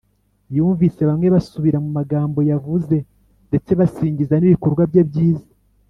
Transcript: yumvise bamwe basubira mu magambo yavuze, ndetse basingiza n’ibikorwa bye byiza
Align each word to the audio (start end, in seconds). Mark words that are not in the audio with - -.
yumvise 0.55 1.01
bamwe 1.09 1.27
basubira 1.35 1.77
mu 1.85 1.89
magambo 1.97 2.39
yavuze, 2.51 2.95
ndetse 3.49 3.71
basingiza 3.79 4.35
n’ibikorwa 4.37 4.81
bye 4.91 5.03
byiza 5.09 5.47